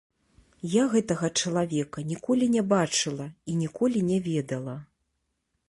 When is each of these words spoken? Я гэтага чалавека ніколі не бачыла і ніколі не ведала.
Я 0.81 0.85
гэтага 0.93 1.29
чалавека 1.41 2.05
ніколі 2.13 2.45
не 2.55 2.63
бачыла 2.73 3.27
і 3.53 3.61
ніколі 3.61 3.99
не 4.09 4.17
ведала. 4.29 4.75